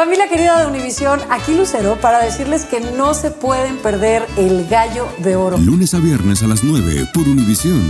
[0.00, 5.06] Familia querida de Univisión, aquí Lucero para decirles que no se pueden perder el gallo
[5.18, 5.58] de oro.
[5.58, 7.84] Lunes a viernes a las 9 por Univisión.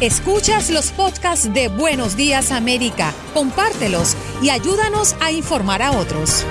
[0.00, 6.46] Escuchas los podcasts de Buenos Días América, compártelos y ayúdanos a informar a otros.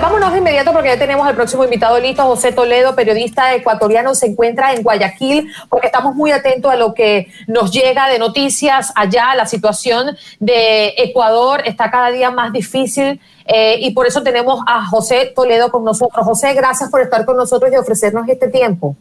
[0.00, 4.28] Vámonos de inmediato porque ya tenemos al próximo invitado listo, José Toledo, periodista ecuatoriano, se
[4.28, 9.34] encuentra en Guayaquil porque estamos muy atentos a lo que nos llega de noticias allá.
[9.36, 14.86] La situación de Ecuador está cada día más difícil eh, y por eso tenemos a
[14.86, 16.24] José Toledo con nosotros.
[16.24, 18.96] José, gracias por estar con nosotros y ofrecernos este tiempo.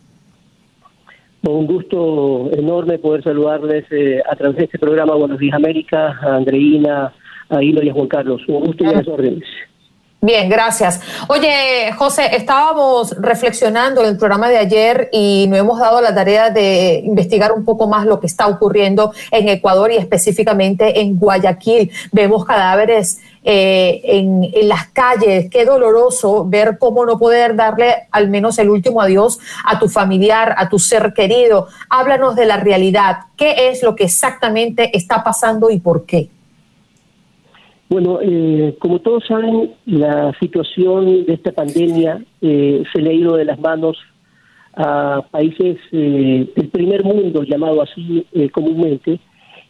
[1.43, 6.35] Un gusto enorme poder saludarles eh, a través de este programa Buenos Días América, a
[6.35, 7.13] Andreina,
[7.48, 8.41] a Hilo y a Juan Carlos.
[8.49, 9.45] Un gusto y a las órdenes.
[10.21, 10.99] Bien, gracias.
[11.29, 16.49] Oye, José, estábamos reflexionando en el programa de ayer y nos hemos dado la tarea
[16.49, 21.89] de investigar un poco más lo que está ocurriendo en Ecuador y específicamente en Guayaquil.
[22.11, 25.49] Vemos cadáveres eh, en, en, las calles.
[25.49, 30.54] Qué doloroso ver cómo no poder darle al menos el último adiós a tu familiar,
[30.57, 31.70] a tu ser querido.
[31.89, 33.20] Háblanos de la realidad.
[33.37, 36.29] ¿Qué es lo que exactamente está pasando y por qué?
[37.90, 43.35] Bueno, eh, como todos saben, la situación de esta pandemia eh, se le ha ido
[43.35, 43.98] de las manos
[44.76, 49.20] a países eh, del primer mundo, llamado así eh, comúnmente,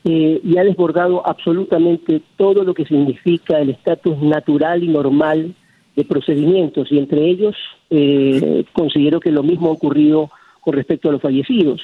[0.04, 5.56] eh, y ha desbordado absolutamente todo lo que significa el estatus natural y normal
[5.96, 7.56] de procedimientos, y entre ellos
[7.90, 11.82] eh, considero que lo mismo ha ocurrido con respecto a los fallecidos.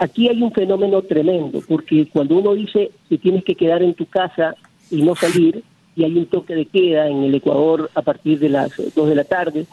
[0.00, 4.06] Aquí hay un fenómeno tremendo, porque cuando uno dice que tienes que quedar en tu
[4.06, 4.56] casa
[4.90, 5.62] y no salir,
[5.96, 9.14] y hay un toque de queda en el Ecuador a partir de las 2 de
[9.14, 9.66] la tarde.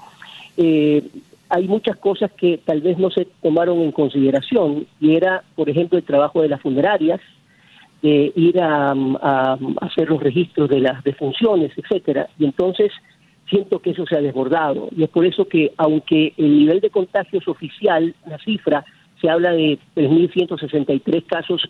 [0.56, 1.04] Eh,
[1.50, 5.98] hay muchas cosas que tal vez no se tomaron en consideración y era, por ejemplo,
[5.98, 7.20] el trabajo de las funerarias,
[8.02, 12.28] de ir a, a, hacer los registros de las defunciones, etcétera.
[12.40, 12.92] Y entonces
[13.50, 16.90] siento que eso se ha desbordado y es por eso que aunque el nivel de
[16.90, 18.86] contagios oficial, la cifra,
[19.22, 21.62] se habla de 3.163 casos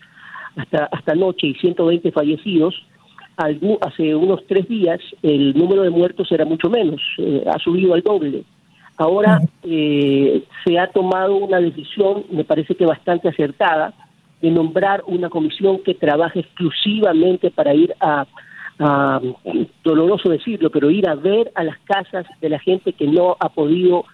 [0.56, 2.75] hasta, hasta anoche y 120 fallecidos,
[3.38, 8.02] hace unos tres días el número de muertos era mucho menos, eh, ha subido al
[8.02, 8.44] doble.
[8.98, 13.94] Ahora eh, se ha tomado una decisión, me parece que bastante acertada,
[14.42, 18.28] de nombrar una comisión que trabaje exclusivamente para ir a,
[18.78, 19.22] a,
[19.84, 23.50] doloroso decirlo, pero ir a ver a las casas de la gente que no ha
[23.50, 24.06] podido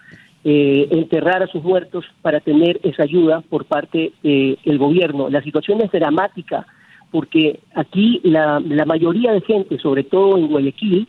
[0.44, 5.28] eh, enterrar a sus muertos para tener esa ayuda por parte del gobierno.
[5.28, 6.66] La situación es dramática
[7.10, 11.08] porque aquí la, mayoría de gente, sobre todo en Guayaquil,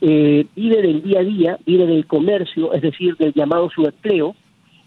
[0.00, 4.34] eh, vive del día a día, vive del comercio, es decir, del llamado subempleo,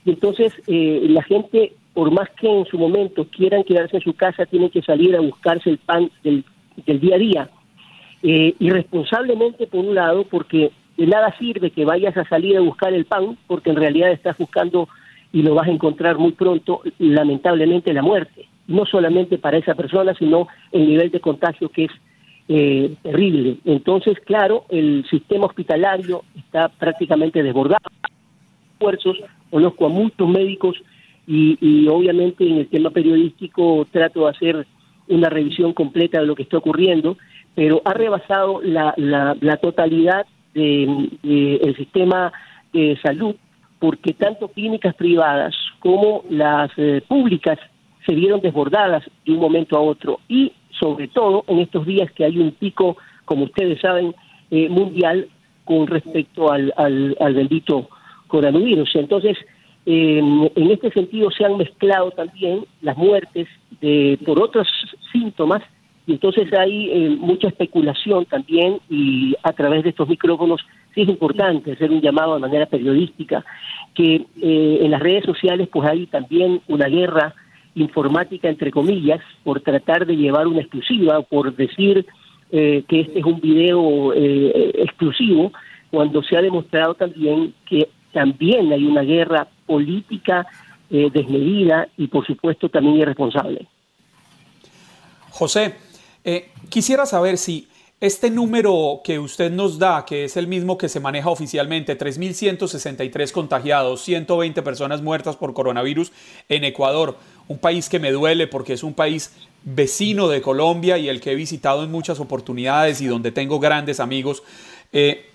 [0.06, 4.14] y entonces eh, la gente, por más que en su momento quieran quedarse en su
[4.14, 6.44] casa, tienen que salir a buscarse el pan del,
[6.86, 7.50] del día a día.
[8.22, 12.94] Eh, irresponsablemente, por un lado, porque de nada sirve que vayas a salir a buscar
[12.94, 14.90] el pan, porque en realidad estás buscando
[15.32, 20.14] y lo vas a encontrar muy pronto, lamentablemente, la muerte no solamente para esa persona,
[20.14, 21.92] sino el nivel de contagio que es
[22.48, 23.58] eh, terrible.
[23.66, 27.84] Entonces, claro, el sistema hospitalario está prácticamente desbordado.
[28.74, 29.18] Esfuerzos,
[29.50, 30.78] conozco a muchos médicos
[31.28, 34.68] y, y obviamente en el tema periodístico trato de hacer
[35.08, 37.18] una revisión completa de lo que está ocurriendo,
[37.56, 42.32] pero ha rebasado la, la, la totalidad del de, de sistema
[42.74, 43.36] de salud,
[43.80, 47.58] porque tanto clínicas privadas como las eh, públicas
[48.10, 50.20] se vieron desbordadas de un momento a otro.
[50.28, 54.16] Y sobre todo en estos días que hay un pico, como ustedes saben,
[54.50, 55.28] eh, mundial
[55.64, 57.88] con respecto al, al, al bendito
[58.26, 58.96] coronavirus.
[58.96, 59.38] Entonces,
[59.86, 60.18] eh,
[60.56, 63.48] en este sentido se han mezclado también las muertes
[63.80, 64.68] de, por otros
[65.12, 65.62] síntomas.
[66.08, 70.62] Y entonces hay eh, mucha especulación también y a través de estos micrófonos
[70.96, 73.46] sí es importante hacer un llamado de manera periodística
[73.94, 77.36] que eh, en las redes sociales pues hay también una guerra
[77.82, 82.06] informática, entre comillas, por tratar de llevar una exclusiva, por decir
[82.52, 85.52] eh, que este es un video eh, exclusivo,
[85.92, 90.48] cuando se ha demostrado también que también hay una guerra política
[90.90, 93.68] eh, desmedida y, por supuesto, también irresponsable.
[95.30, 95.76] José,
[96.70, 97.68] quisiera saber si
[98.02, 103.32] este número que usted nos da, que es el mismo que se maneja oficialmente, 3.163
[103.32, 106.14] contagiados, 120 personas muertas por coronavirus
[106.48, 107.18] en Ecuador,
[107.50, 111.34] un país que me duele porque es un país vecino de Colombia y el que
[111.34, 114.44] he visitado en muchas oportunidades y donde tengo grandes amigos.
[114.94, 115.26] Eh,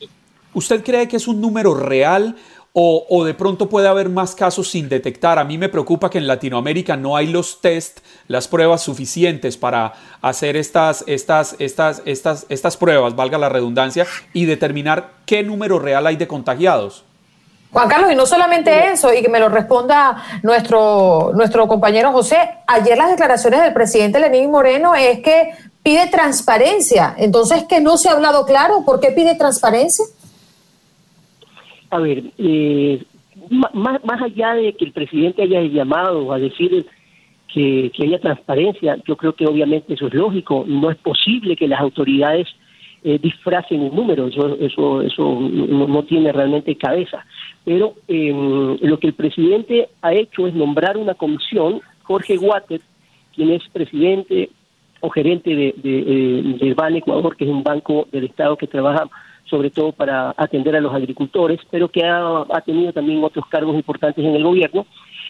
[0.54, 2.36] ¿Usted cree que es un número real
[2.76, 5.38] o, de pronto puede haber más casos sin detectar.
[5.38, 9.92] A mí me preocupa que en Latinoamérica no hay los test, las pruebas suficientes para
[10.20, 16.04] hacer estas, estas, estas, estas, estas pruebas, valga la redundancia, y determinar qué número real
[16.08, 17.04] hay de contagiados.
[17.74, 22.36] Juan Carlos, y no solamente eso, y que me lo responda nuestro, nuestro compañero José,
[22.68, 25.50] ayer las declaraciones del presidente Lenín Moreno es que
[25.82, 27.16] pide transparencia.
[27.18, 28.84] Entonces, ¿que no se ha hablado claro?
[28.86, 30.04] ¿Por qué pide transparencia?
[31.90, 33.02] A ver, eh,
[33.50, 36.86] más, más allá de que el presidente haya llamado a decir
[37.52, 40.64] que, haya transparencia, yo creo que obviamente eso es lógico.
[40.64, 42.46] No es posible que las autoridades
[43.04, 47.24] eh, disfracen un número, eso, eso, eso no tiene realmente cabeza.
[47.64, 52.80] Pero em, lo que el presidente ha hecho es nombrar una comisión, Jorge Water,
[53.34, 54.48] quien es presidente
[55.00, 59.08] o gerente de, de, eh, Ban Ecuador, que es un banco del Estado que trabaja
[59.44, 64.24] sobre todo para atender a los agricultores, pero que ha, tenido también otros cargos importantes
[64.24, 64.86] en el gobierno.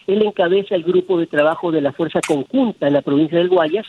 [0.07, 3.85] Él encabeza el grupo de trabajo de la Fuerza Conjunta en la provincia del Guayas,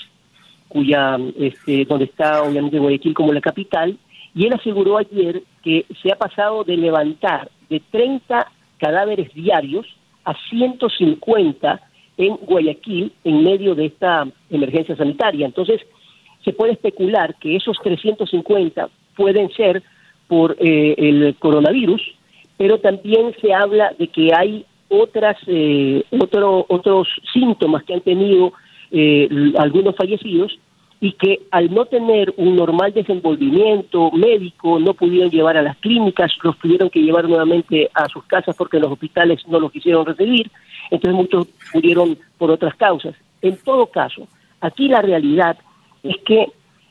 [0.69, 3.97] cuya, este, donde está obviamente Guayaquil como la capital,
[4.35, 9.87] y él aseguró ayer que se ha pasado de levantar de 30 cadáveres diarios
[10.25, 11.81] a 150
[12.19, 15.47] en Guayaquil en medio de esta emergencia sanitaria.
[15.47, 15.81] Entonces,
[16.45, 19.83] se puede especular que esos 350 pueden ser
[20.29, 22.03] por eh, el coronavirus,
[22.57, 28.53] pero también se habla de que hay otras eh, otro, otros síntomas que han tenido
[28.91, 29.29] eh,
[29.59, 30.59] algunos fallecidos
[31.01, 36.33] y que al no tener un normal desenvolvimiento médico no pudieron llevar a las clínicas,
[36.43, 40.51] los tuvieron que llevar nuevamente a sus casas porque los hospitales no los quisieron recibir,
[40.91, 43.15] entonces muchos murieron por otras causas.
[43.43, 44.27] En todo caso,
[44.61, 45.59] aquí la realidad
[46.03, 46.47] es que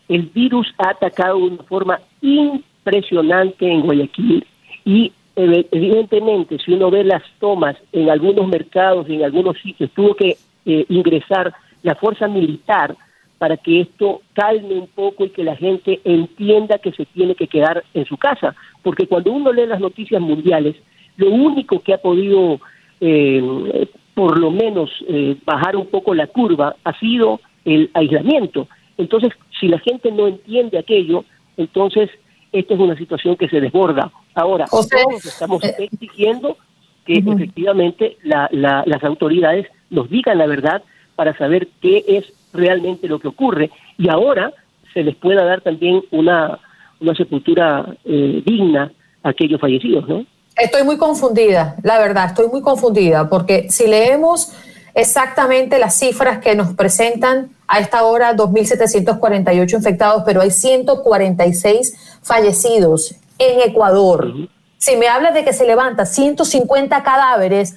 [0.08, 4.46] el virus ha atacado de una forma impresionante en Guayaquil
[4.86, 10.16] y evidentemente si uno ve las tomas en algunos mercados y en algunos sitios, tuvo
[10.16, 11.54] que eh, ingresar
[11.86, 12.98] la fuerza militar
[13.38, 17.48] para que esto calme un poco y que la gente entienda que se tiene que
[17.48, 18.56] quedar en su casa.
[18.82, 20.76] Porque cuando uno lee las noticias mundiales,
[21.18, 22.60] lo único que ha podido,
[23.00, 28.68] eh, por lo menos, eh, bajar un poco la curva ha sido el aislamiento.
[28.98, 31.24] Entonces, si la gente no entiende aquello,
[31.56, 32.10] entonces
[32.52, 34.12] esta es una situación que se desborda.
[34.34, 36.58] Ahora, todos estamos eh, exigiendo
[37.06, 40.82] que efectivamente las autoridades nos digan la verdad
[41.16, 44.54] para saber qué es realmente lo que ocurre y ahora
[44.94, 46.60] se les pueda dar también una,
[47.00, 48.92] una sepultura eh, digna
[49.24, 50.26] a aquellos fallecidos, ¿no?
[50.56, 54.54] Estoy muy confundida, la verdad, estoy muy confundida, porque si leemos
[54.94, 63.16] exactamente las cifras que nos presentan a esta hora, 2.748 infectados, pero hay 146 fallecidos
[63.38, 64.34] en Ecuador.
[64.78, 67.76] Si me habla de que se levanta 150 cadáveres,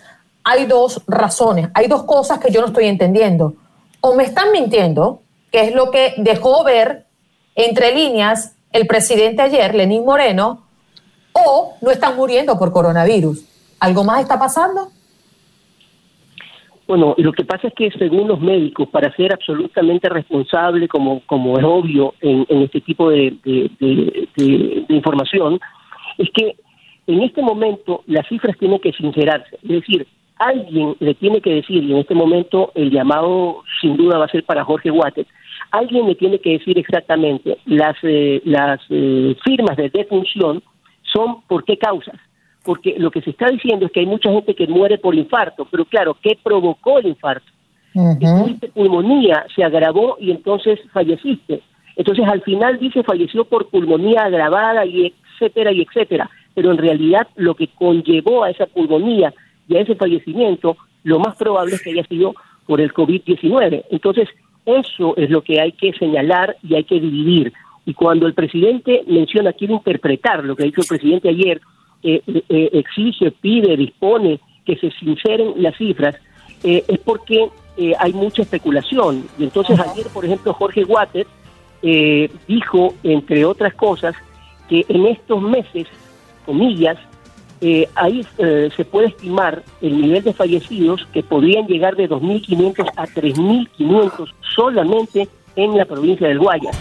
[0.51, 3.53] hay dos razones, hay dos cosas que yo no estoy entendiendo
[4.01, 5.21] o me están mintiendo,
[5.53, 7.05] que es lo que dejó ver
[7.55, 10.65] entre líneas el presidente ayer, Lenín Moreno,
[11.35, 13.45] o no están muriendo por coronavirus.
[13.79, 14.89] ¿Algo más está pasando?
[16.87, 21.59] Bueno, lo que pasa es que según los médicos, para ser absolutamente responsable, como, como
[21.59, 25.61] es obvio en, este tipo de, de, información,
[26.17, 26.57] es que
[27.07, 29.57] en este momento las cifras tienen que sincerarse.
[29.63, 30.07] Es decir,
[30.39, 34.31] alguien le tiene que decir, y en este momento el llamado sin duda va a
[34.31, 35.27] ser para Jorge Guates,
[35.71, 40.63] alguien le tiene que decir exactamente las, eh, las eh, firmas de defunción
[41.03, 42.17] son por qué causas.
[42.65, 45.67] Porque lo que se está diciendo es que hay mucha gente que muere por infarto,
[45.71, 47.47] pero claro, ¿qué provocó el infarto?
[47.95, 48.15] Uh
[48.75, 51.63] pulmonía, se agravó y entonces falleciste.
[51.97, 57.27] Entonces al final dice falleció por pulmonía agravada y etcétera y etcétera, pero en realidad
[57.37, 59.33] lo que conllevó a esa pulmonía
[59.69, 62.35] y a ese fallecimiento, lo más probable es que haya sido
[62.67, 63.85] por el COVID-19.
[63.91, 64.29] Entonces,
[64.67, 67.53] eso es lo que hay que señalar y hay que dividir.
[67.87, 71.61] Y cuando el presidente menciona, quiere interpretar lo que ha dicho el presidente ayer,
[72.03, 76.15] eh, eh, exige, pide, dispone que se sinceren las cifras,
[76.63, 77.49] eh, es porque
[77.99, 79.25] hay mucha especulación.
[79.39, 81.27] Y entonces ayer, por ejemplo, Jorge Water
[82.49, 84.17] dijo, entre otras cosas,
[84.69, 85.87] que en estos meses,
[86.45, 86.99] comillas,
[87.61, 92.93] eh, ahí eh, se puede estimar el nivel de fallecidos que podrían llegar de 2.500
[92.97, 96.77] a 3.500 solamente en la provincia del Guayas.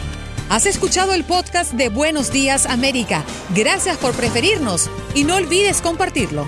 [0.49, 3.23] Has escuchado el podcast de Buenos Días América.
[3.53, 6.47] Gracias por preferirnos y no olvides compartirlo.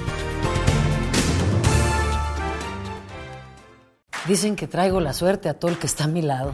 [4.27, 6.53] Dicen que traigo la suerte a todo el que está a mi lado.